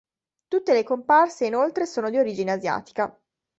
Tutte 0.47 0.73
le 0.73 0.81
comparse, 0.83 1.45
inoltre, 1.45 1.85
sono 1.85 2.09
di 2.09 2.17
origine 2.17 2.53
asiatica. 2.53 3.15